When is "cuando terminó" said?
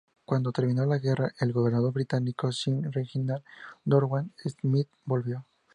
0.25-0.83